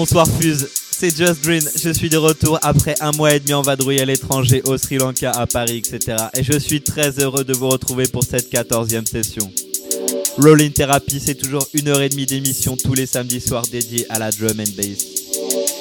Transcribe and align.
Bonsoir 0.00 0.26
Fuse, 0.40 0.66
c'est 0.90 1.14
Just 1.14 1.42
Green. 1.42 1.62
Je 1.76 1.90
suis 1.90 2.08
de 2.08 2.16
retour 2.16 2.58
après 2.62 2.94
un 3.00 3.12
mois 3.12 3.34
et 3.34 3.38
demi 3.38 3.52
en 3.52 3.60
vadrouille 3.60 4.00
à 4.00 4.06
l'étranger, 4.06 4.62
au 4.64 4.78
Sri 4.78 4.96
Lanka, 4.96 5.30
à 5.30 5.46
Paris, 5.46 5.82
etc. 5.84 6.16
Et 6.32 6.42
je 6.42 6.58
suis 6.58 6.80
très 6.80 7.20
heureux 7.20 7.44
de 7.44 7.52
vous 7.52 7.68
retrouver 7.68 8.04
pour 8.04 8.24
cette 8.24 8.50
14e 8.50 9.04
session. 9.04 9.52
Rolling 10.38 10.72
Therapy, 10.72 11.20
c'est 11.20 11.34
toujours 11.34 11.68
une 11.74 11.88
heure 11.88 12.00
et 12.00 12.08
demie 12.08 12.24
d'émission 12.24 12.78
tous 12.82 12.94
les 12.94 13.04
samedis 13.04 13.42
soirs 13.42 13.66
dédiés 13.70 14.06
à 14.08 14.18
la 14.18 14.30
drum 14.30 14.58
and 14.58 14.72
bass. 14.74 15.04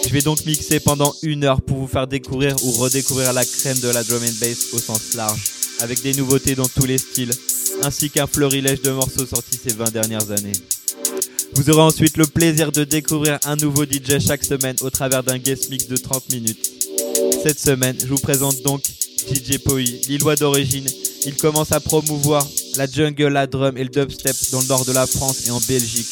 Je 0.05 0.09
vais 0.12 0.22
donc 0.22 0.45
mixer 0.45 0.81
pendant 0.81 1.16
une 1.23 1.45
heure 1.45 1.62
pour 1.62 1.77
vous 1.77 1.88
faire 1.88 2.05
découvrir 2.05 2.58
ou 2.66 2.72
redécouvrir 2.72 3.31
la 3.31 3.45
crème 3.45 3.80
de 3.80 3.88
la 3.88 4.04
drum 4.04 4.22
and 4.22 4.38
bass 4.41 4.73
au 4.73 4.80
sens 4.80 5.13
large, 5.13 5.40
avec 5.80 6.02
des 6.02 6.13
nouveautés 6.16 6.55
dans 6.55 6.67
tous 6.67 6.86
les 6.86 6.98
styles, 6.98 7.31
ainsi 7.84 8.09
qu'un 8.09 8.27
florilège 8.27 8.81
de 8.81 8.91
morceaux 8.91 9.26
sortis 9.26 9.58
ces 9.66 9.73
20 9.76 9.94
dernières 9.94 10.30
années. 10.31 10.52
Vous 11.53 11.70
aurez 11.70 11.81
ensuite 11.81 12.17
le 12.17 12.26
plaisir 12.26 12.71
de 12.71 12.84
découvrir 12.84 13.39
un 13.45 13.55
nouveau 13.55 13.84
DJ 13.84 14.20
chaque 14.26 14.44
semaine 14.44 14.76
au 14.81 14.90
travers 14.90 15.23
d'un 15.23 15.38
guest 15.38 15.70
mix 15.70 15.88
de 15.88 15.98
30 15.98 16.31
minutes. 16.31 16.71
Cette 17.44 17.59
semaine, 17.59 17.98
je 17.99 18.07
vous 18.07 18.20
présente 18.20 18.62
donc 18.63 18.81
DJ 19.27 19.57
Poi, 19.57 19.81
lillois 20.07 20.35
d'origine. 20.35 20.88
Il 21.26 21.35
commence 21.35 21.71
à 21.71 21.80
promouvoir 21.80 22.48
la 22.77 22.85
jungle, 22.85 23.27
la 23.27 23.48
drum 23.48 23.77
et 23.77 23.84
le 23.84 23.90
dubstep 23.90 24.35
dans 24.52 24.62
le 24.62 24.67
nord 24.67 24.85
de 24.85 24.93
la 24.93 25.07
France 25.07 25.48
et 25.48 25.52
en 25.52 25.59
Belgique. 25.67 26.07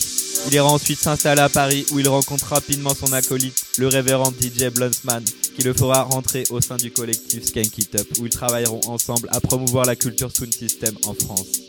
Il 0.48 0.54
ira 0.54 0.68
ensuite 0.68 1.00
s'installer 1.00 1.42
à 1.42 1.50
Paris 1.50 1.86
où 1.92 2.00
il 2.00 2.08
rencontre 2.08 2.46
rapidement 2.46 2.94
son 2.94 3.12
acolyte, 3.14 3.56
le 3.78 3.88
révérend 3.88 4.32
DJ 4.32 4.66
Blunsman, 4.74 5.24
qui 5.56 5.64
le 5.64 5.74
fera 5.74 6.04
rentrer 6.04 6.44
au 6.50 6.62
sein 6.62 6.78
du 6.78 6.92
collectif 6.92 7.46
Skank 7.46 7.78
It 7.78 7.98
où 8.20 8.26
ils 8.26 8.32
travailleront 8.32 8.82
ensemble 8.88 9.28
à 9.32 9.42
promouvoir 9.42 9.86
la 9.86 9.96
culture 9.96 10.32
Sound 10.32 10.54
System 10.54 10.96
en 11.06 11.14
France. 11.14 11.67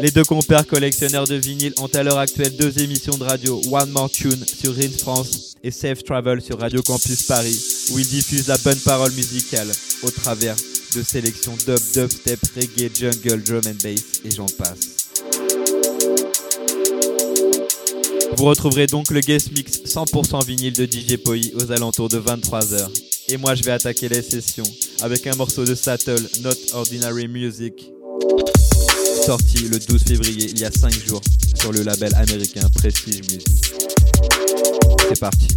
Les 0.00 0.12
deux 0.12 0.22
compères 0.22 0.66
collectionneurs 0.66 1.26
de 1.26 1.34
vinyle 1.34 1.74
ont 1.78 1.88
à 1.88 2.04
l'heure 2.04 2.18
actuelle 2.18 2.54
deux 2.56 2.80
émissions 2.80 3.16
de 3.18 3.24
radio, 3.24 3.60
One 3.72 3.90
More 3.90 4.08
Tune 4.08 4.44
sur 4.46 4.72
Rin 4.74 4.90
France 4.96 5.56
et 5.64 5.72
Safe 5.72 6.04
Travel 6.04 6.40
sur 6.40 6.60
Radio 6.60 6.82
Campus 6.82 7.24
Paris, 7.24 7.58
où 7.90 7.98
ils 7.98 8.06
diffusent 8.06 8.46
la 8.46 8.58
bonne 8.58 8.78
parole 8.78 9.10
musicale 9.12 9.66
au 10.04 10.10
travers 10.10 10.54
de 10.94 11.02
sélections 11.02 11.56
dub, 11.66 11.80
dubstep, 11.94 12.38
reggae, 12.54 12.90
jungle, 12.94 13.42
drum 13.42 13.62
and 13.66 13.78
bass 13.82 14.20
et 14.24 14.30
j'en 14.30 14.46
passe. 14.46 15.08
Vous 18.36 18.44
retrouverez 18.44 18.86
donc 18.86 19.10
le 19.10 19.18
guest 19.18 19.50
mix 19.50 19.78
100% 19.84 20.46
vinyle 20.46 20.74
de 20.74 20.84
DJ 20.84 21.16
Poi 21.16 21.34
aux 21.54 21.72
alentours 21.72 22.08
de 22.08 22.20
23h. 22.20 22.88
Et 23.30 23.36
moi 23.36 23.56
je 23.56 23.64
vais 23.64 23.72
attaquer 23.72 24.08
les 24.08 24.22
sessions 24.22 24.70
avec 25.00 25.26
un 25.26 25.34
morceau 25.34 25.64
de 25.64 25.74
Sattel, 25.74 26.20
Not 26.42 26.54
Ordinary 26.72 27.26
Music, 27.26 27.92
sorti 29.28 29.68
le 29.68 29.78
12 29.78 30.04
février, 30.04 30.48
il 30.48 30.58
y 30.58 30.64
a 30.64 30.70
5 30.70 30.90
jours, 31.06 31.20
sur 31.54 31.70
le 31.70 31.82
label 31.82 32.14
américain 32.14 32.66
Prestige 32.74 33.20
Music. 33.30 33.74
C'est 35.06 35.20
parti. 35.20 35.48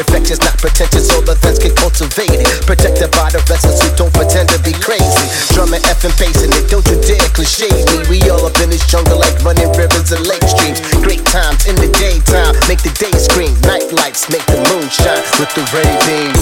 Infectious, 0.00 0.40
not 0.40 0.56
pretentious, 0.56 1.12
all 1.12 1.20
the 1.20 1.36
things 1.44 1.60
get 1.60 1.76
cultivated. 1.76 2.48
Protected 2.64 3.12
by 3.12 3.28
the 3.28 3.44
vessels 3.44 3.84
who 3.84 3.92
don't 4.00 4.12
pretend 4.16 4.48
to 4.48 4.56
be 4.64 4.72
crazy. 4.72 5.28
Drumming, 5.52 5.84
and 5.84 6.14
pacing 6.16 6.48
it, 6.56 6.72
don't 6.72 6.86
you 6.88 6.96
dare 7.04 7.20
cliche 7.36 7.68
me. 7.68 8.08
We 8.08 8.16
all 8.32 8.48
up 8.48 8.56
in 8.64 8.72
this 8.72 8.80
jungle 8.88 9.20
like 9.20 9.36
running 9.44 9.68
rivers 9.76 10.08
and 10.08 10.24
lake 10.24 10.40
streams. 10.48 10.80
Great 11.04 11.20
times 11.28 11.68
in 11.68 11.76
the 11.76 11.92
daytime, 12.00 12.56
make 12.64 12.80
the 12.80 12.96
day 12.96 13.12
scream. 13.12 13.52
Night 13.68 13.92
lights 13.92 14.24
make 14.32 14.44
the 14.48 14.64
moon 14.72 14.88
shine 14.88 15.20
with 15.36 15.52
the 15.52 15.68
ray 15.68 15.92
beam. 16.08 16.32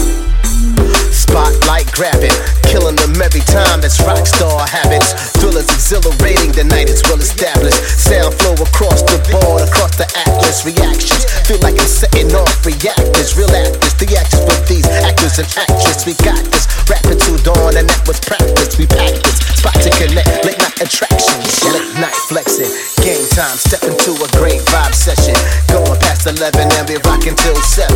Spotlight 1.10 1.90
grabbing, 1.92 2.32
killing 2.62 2.94
them 2.94 3.18
every 3.18 3.42
time. 3.42 3.82
That's 3.82 3.98
rock 4.06 4.22
star 4.22 4.66
habits. 4.70 5.34
Feel 5.42 5.58
as 5.58 5.66
exhilarating. 5.66 6.54
The 6.54 6.62
night 6.62 6.88
is 6.88 7.02
well 7.10 7.18
established. 7.18 7.82
Sound 7.98 8.38
flow 8.38 8.54
across 8.54 9.02
the 9.02 9.18
board, 9.34 9.66
across 9.66 9.98
the 9.98 10.06
atlas. 10.48 10.64
Reactions 10.64 11.24
feel 11.44 11.60
like 11.60 11.76
I'm 11.78 11.86
setting 11.86 12.32
off 12.32 12.64
reactors. 12.64 13.36
Real 13.36 13.50
actors, 13.52 13.94
the 14.00 14.08
actors 14.16 14.42
with 14.48 14.64
these 14.68 14.86
actors 15.04 15.38
and 15.38 15.48
actresses. 15.56 16.06
We 16.06 16.14
got 16.24 16.40
this. 16.48 16.64
Rapping 16.88 17.20
till 17.20 17.36
dawn, 17.44 17.76
and 17.76 17.88
that 17.88 18.02
was 18.08 18.20
practice. 18.20 18.78
We 18.80 18.86
packed 18.88 19.20
this 19.24 19.38
spot 19.60 19.76
to 19.84 19.90
connect. 20.00 20.44
Late 20.48 20.58
night 20.58 20.80
attractions, 20.80 21.52
late 21.68 21.92
night 22.00 22.16
flexing. 22.32 22.72
Game 23.04 23.28
time, 23.36 23.56
step 23.60 23.84
into 23.84 24.16
a 24.16 24.28
great 24.40 24.64
vibe 24.72 24.96
session. 24.96 25.36
Going 25.68 25.98
past 26.00 26.24
11 26.24 26.72
and 26.72 26.84
we 26.88 26.96
rocking 27.04 27.36
till 27.36 27.56
7. 27.56 27.92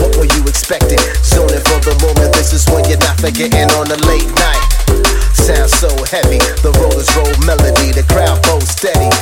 What 0.00 0.12
were 0.20 0.28
you 0.28 0.44
expecting? 0.44 1.00
Zoning 1.24 1.64
for 1.64 1.80
the 1.80 1.96
moment. 2.04 2.36
This 2.36 2.52
is 2.52 2.68
when 2.68 2.84
you're 2.84 3.00
not 3.00 3.16
forgetting 3.16 3.72
on 3.80 3.88
a 3.88 3.98
late 4.04 4.28
night. 4.36 4.62
Sounds 5.32 5.72
so 5.76 5.88
heavy, 6.08 6.40
the 6.64 6.72
rollers 6.80 7.08
roll 7.16 7.32
melody, 7.44 7.92
the 7.92 8.04
crowd 8.08 8.40
goes 8.44 8.68
steady. 8.68 9.12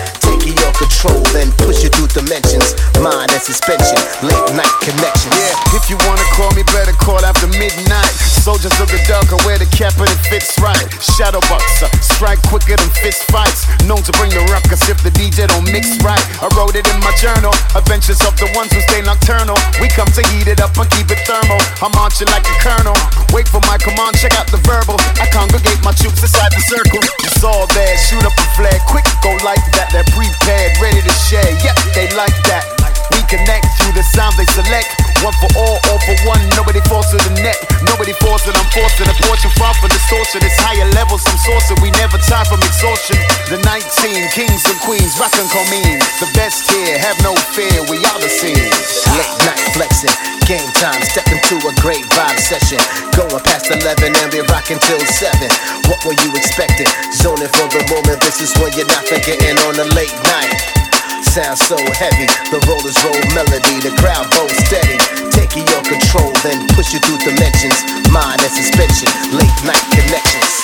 Control, 0.83 1.23
then 1.31 1.47
push 1.62 1.87
you 1.87 1.90
through 1.95 2.11
dimensions. 2.11 2.75
Mind 2.99 3.31
and 3.31 3.38
suspension, 3.38 3.95
late 4.27 4.51
night 4.59 4.75
connection. 4.83 5.31
Yeah, 5.31 5.79
if 5.79 5.87
you 5.87 5.95
wanna 6.11 6.27
call 6.35 6.51
me, 6.59 6.66
better 6.75 6.90
call 6.99 7.23
after 7.23 7.47
midnight. 7.55 8.11
Soldiers 8.42 8.75
of 8.83 8.90
the 8.90 8.99
dark, 9.07 9.31
I 9.31 9.38
wear 9.47 9.62
the 9.62 9.71
cap 9.71 9.95
and 10.03 10.11
it 10.11 10.18
fits 10.27 10.59
right. 10.59 10.83
Shadow 10.99 11.38
boxer, 11.47 11.87
strike 12.03 12.42
quicker 12.51 12.75
than 12.75 12.90
fist 12.99 13.31
fights. 13.31 13.62
Known 13.87 14.03
to 14.03 14.12
bring 14.18 14.35
the 14.35 14.42
ruckus 14.51 14.83
if 14.90 14.99
the 15.07 15.14
DJ 15.14 15.47
don't 15.47 15.62
mix 15.71 15.87
right. 16.03 16.18
I 16.42 16.51
wrote 16.59 16.75
it 16.75 16.83
in 16.90 16.99
my 17.07 17.14
journal. 17.23 17.55
Adventures 17.79 18.18
of 18.27 18.35
the 18.42 18.51
ones 18.59 18.75
who 18.75 18.83
stay 18.90 19.07
nocturnal. 19.07 19.55
We 19.79 19.87
come 19.87 20.11
to 20.18 20.23
heat 20.35 20.51
it 20.51 20.59
up 20.59 20.75
and 20.75 20.90
keep 20.90 21.07
it 21.14 21.23
thermal. 21.23 21.62
I'm 21.79 21.95
marching 21.95 22.27
like 22.35 22.42
a 22.51 22.57
colonel. 22.59 22.99
Wait 23.31 23.47
for 23.47 23.62
my 23.71 23.79
command, 23.79 24.18
check 24.18 24.35
out 24.35 24.51
the 24.51 24.59
verbal. 24.66 24.99
I 25.23 25.31
congregate 25.31 25.79
my 25.87 25.95
troops 25.95 26.27
inside 26.27 26.51
the 26.51 26.62
circle. 26.66 27.07
It's 27.23 27.47
all 27.47 27.71
there, 27.71 27.95
shoot 28.11 28.27
up 28.27 28.35
a 28.35 28.47
flag. 28.59 28.83
Quick, 28.90 29.07
go 29.23 29.31
like 29.47 29.62
that. 29.79 29.95
They're 29.95 30.11
prepared, 30.11 30.72
ready 30.81 31.03
to 31.03 31.15
share. 31.29 31.51
Yep, 31.65 31.77
they 31.95 32.09
like 32.15 32.37
that. 32.49 32.65
We 33.11 33.21
connect 33.29 33.67
through 33.81 33.93
the 33.93 34.03
sounds 34.03 34.37
they 34.37 34.47
select. 34.55 35.02
One 35.20 35.37
for 35.37 35.53
all, 35.61 35.77
all 35.92 36.01
for 36.01 36.16
one. 36.25 36.40
Nobody 36.57 36.81
falls 36.88 37.12
to 37.12 37.20
the 37.20 37.37
net. 37.44 37.61
Nobody 37.85 38.16
falls 38.25 38.48
it. 38.48 38.57
I'm 38.57 38.68
forced 38.72 38.96
to 38.98 39.05
the 39.05 39.16
portion 39.29 39.53
far 39.61 39.77
from 39.77 39.92
distortion. 39.92 40.40
It's 40.40 40.57
higher 40.64 40.88
levels. 40.96 41.20
I'm 41.29 41.37
sourcing. 41.37 41.77
We 41.85 41.92
never 42.01 42.16
tire 42.16 42.48
from 42.48 42.64
exhaustion. 42.64 43.20
The 43.53 43.61
19 43.61 44.33
kings 44.33 44.64
and 44.64 44.79
queens, 44.81 45.20
rock 45.20 45.37
and 45.37 45.51
mean. 45.68 45.98
The 46.22 46.31
best 46.33 46.70
here, 46.72 46.96
have 46.98 47.18
no 47.22 47.37
fear. 47.53 47.85
We 47.92 48.01
are 48.09 48.18
the 48.18 48.33
scene. 48.33 48.57
Late 49.16 49.37
night 49.44 49.62
flexing, 49.72 50.14
game 50.46 50.70
time, 50.79 51.01
step 51.03 51.27
into 51.29 51.57
a 51.66 51.72
great 51.81 52.05
vibe 52.16 52.38
session. 52.38 52.79
Going 53.16 53.42
past 53.44 53.70
11 53.70 54.16
and 54.16 54.29
we 54.33 54.40
rocking 54.53 54.79
till 54.81 55.01
7. 55.01 55.37
What 55.88 56.05
were 56.05 56.16
you 56.25 56.31
expecting? 56.37 56.88
Zoning 57.12 57.51
for 57.53 57.68
the 57.68 57.83
moment, 57.90 58.20
this 58.20 58.40
is 58.40 58.53
when 58.59 58.72
you're 58.72 58.88
not 58.88 59.05
forgetting 59.05 59.59
on 59.68 59.75
a 59.81 59.87
late 59.94 60.14
night. 60.29 60.92
Sounds 61.23 61.61
so 61.65 61.77
heavy, 61.97 62.27
the 62.51 62.61
rollers 62.69 62.99
roll 63.05 63.17
melody, 63.35 63.81
the 63.81 63.95
crowd 63.97 64.31
goes 64.33 64.53
steady. 64.67 64.99
Taking 65.31 65.67
your 65.67 65.83
control, 65.83 66.33
then 66.43 66.69
push 66.77 66.93
you 66.93 67.01
through 67.01 67.19
dimensions. 67.19 67.81
Mind 68.11 68.43
and 68.43 68.53
suspension, 68.53 69.09
late 69.33 69.65
night 69.65 69.83
connections. 69.95 70.62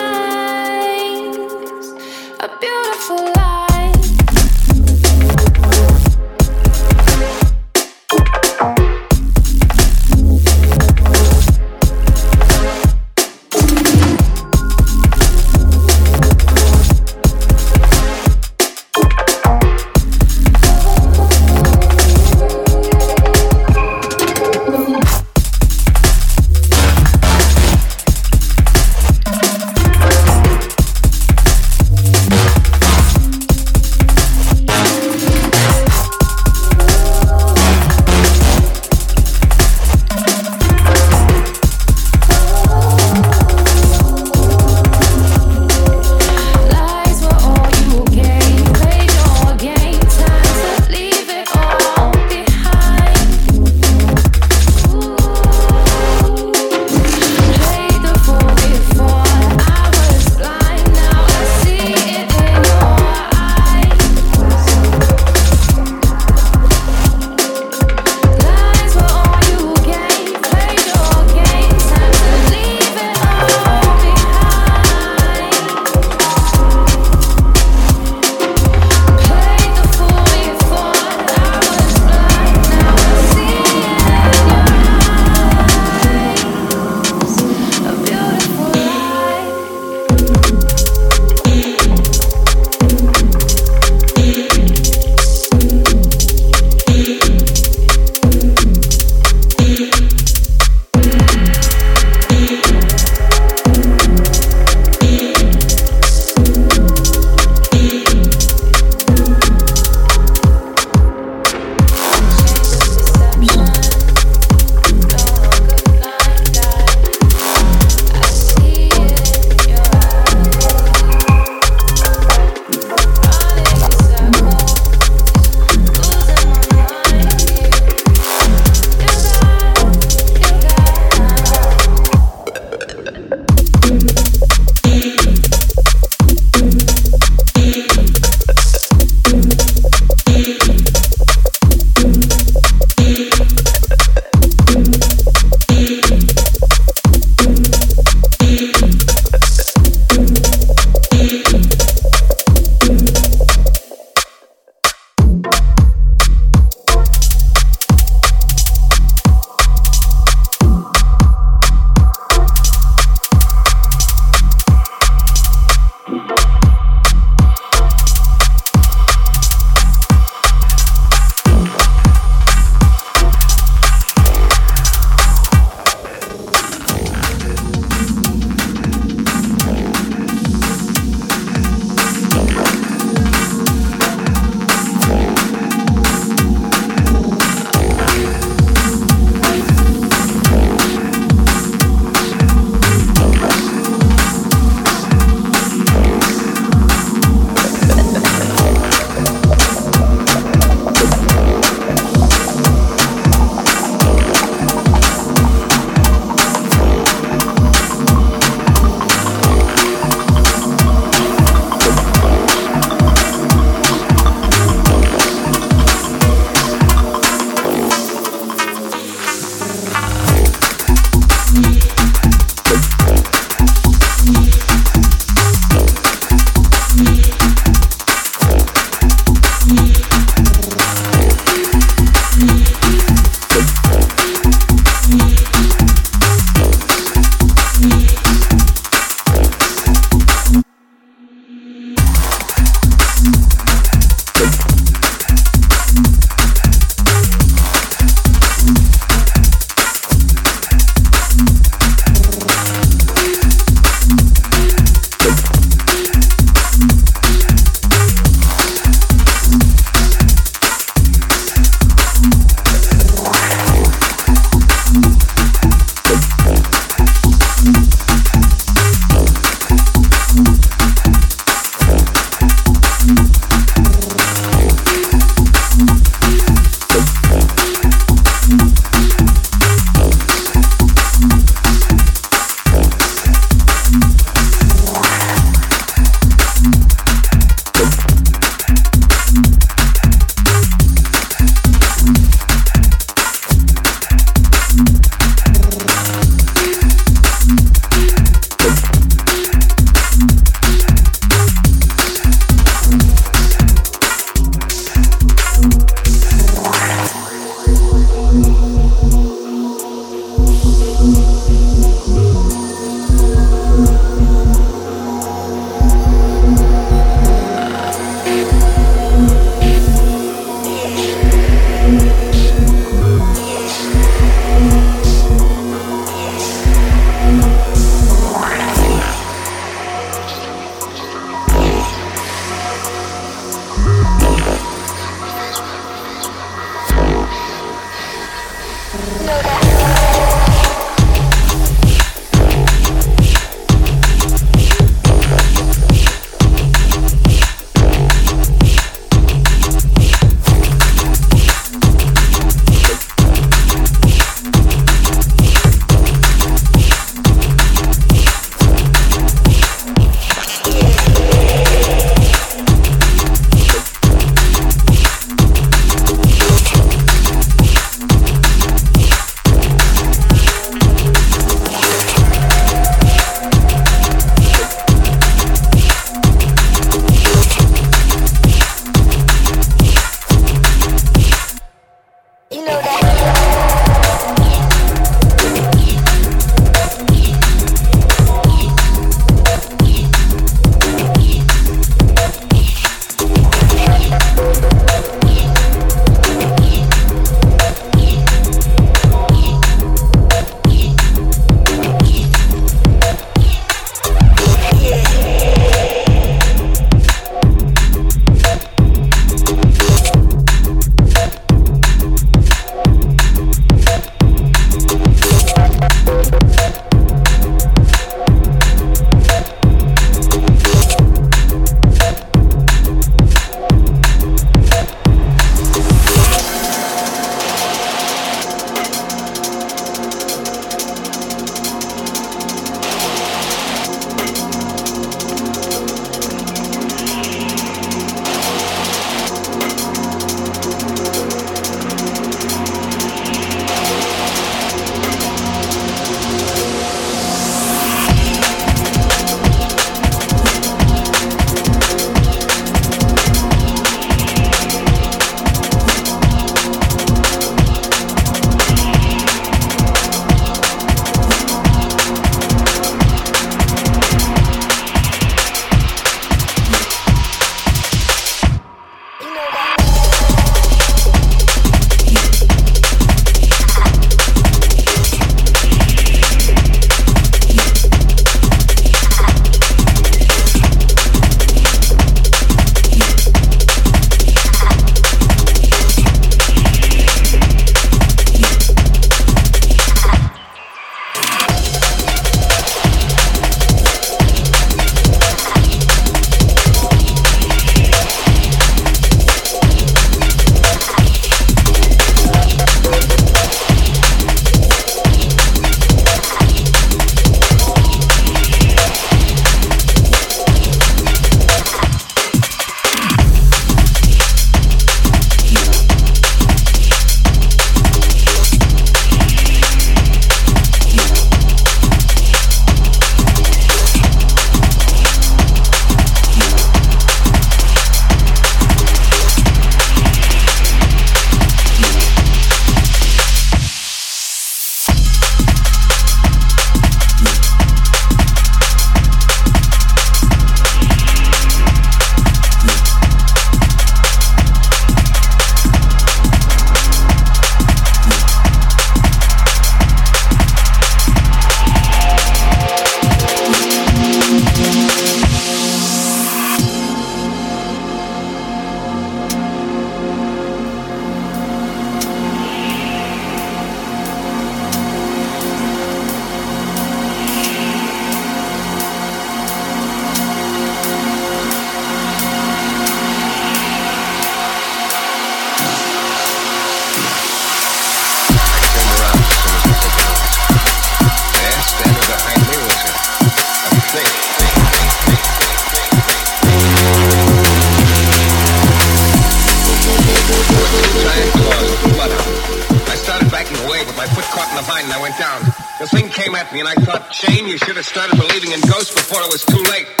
You 597.51 597.57
should 597.57 597.75
have 597.75 597.85
started 597.85 598.15
believing 598.15 598.53
in 598.53 598.61
ghosts 598.61 598.95
before 598.95 599.19
it 599.23 599.29
was 599.29 599.43
too 599.43 599.61
late. 599.73 600.00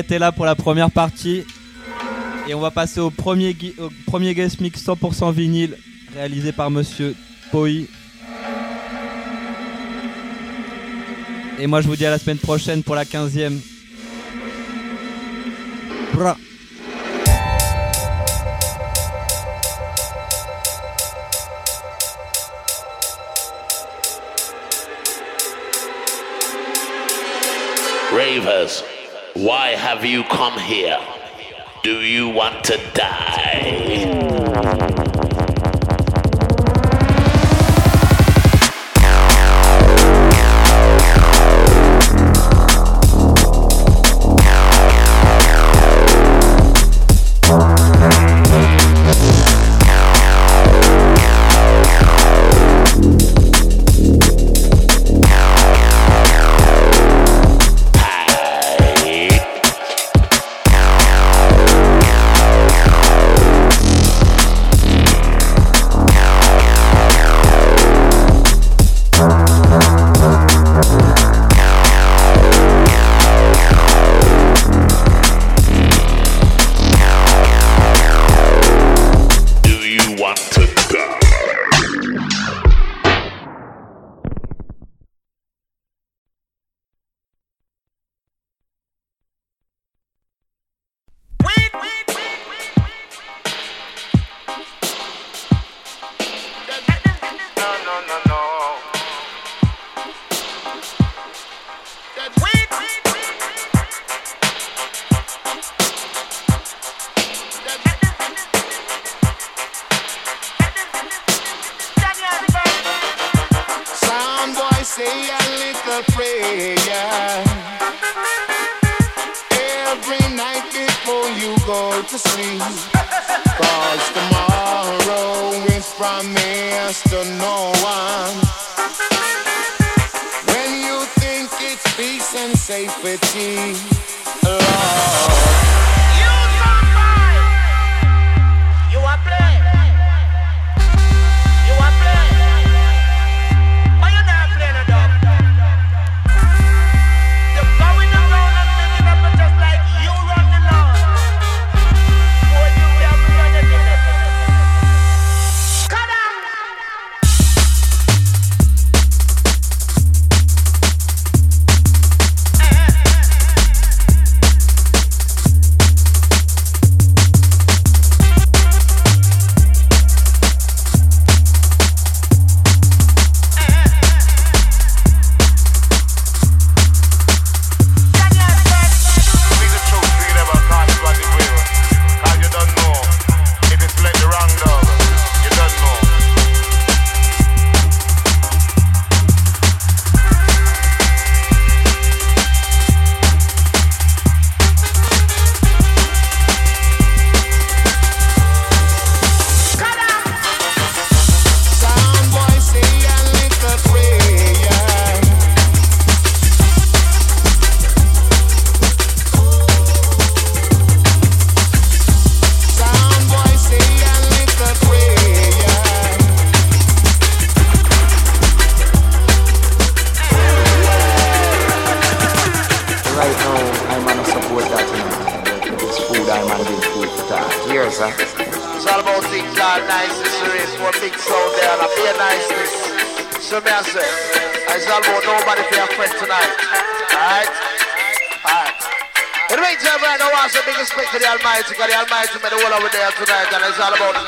s'arrêter 0.00 0.18
là 0.18 0.32
pour 0.32 0.46
la 0.46 0.54
première 0.54 0.90
partie. 0.90 1.44
Et 2.48 2.54
on 2.54 2.60
va 2.60 2.70
passer 2.70 3.00
au 3.00 3.10
premier, 3.10 3.54
premier 4.06 4.34
guest 4.34 4.60
mix 4.60 4.82
100% 4.82 5.30
vinyle 5.32 5.76
réalisé 6.14 6.52
par 6.52 6.70
monsieur 6.70 7.14
Poi. 7.50 7.68
Et 11.58 11.66
moi 11.66 11.82
je 11.82 11.88
vous 11.88 11.96
dis 11.96 12.06
à 12.06 12.10
la 12.10 12.18
semaine 12.18 12.38
prochaine 12.38 12.82
pour 12.82 12.94
la 12.94 13.04
15e. 13.04 13.58
have 29.90 30.04
you 30.04 30.22
come 30.22 30.56
here? 30.60 31.00
Do 31.82 31.94
you 32.02 32.28
want 32.28 32.62
to 32.66 32.78
die? 32.94 34.19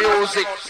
Music. 0.02 0.61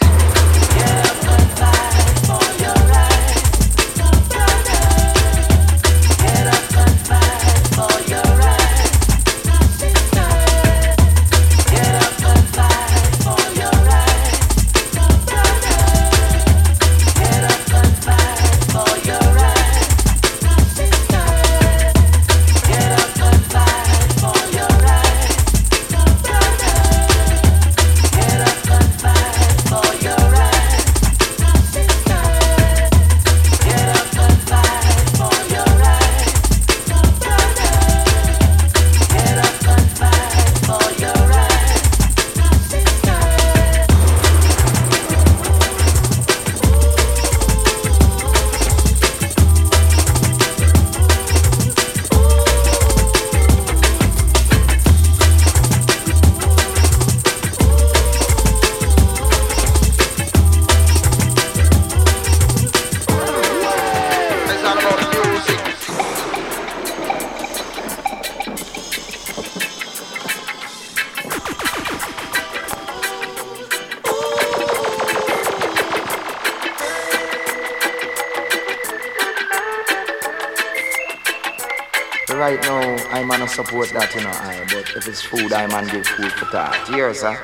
support 83.53 83.89
that, 83.89 84.13
you 84.15 84.21
know, 84.21 84.29
I. 84.29 84.65
But 84.73 84.95
if 84.97 85.07
it's 85.07 85.21
food, 85.21 85.53
I 85.53 85.67
man 85.67 85.87
give 85.87 86.07
food 86.07 86.31
for 86.33 86.45
that. 86.51 86.87
Here, 86.87 87.13
sir. 87.13 87.37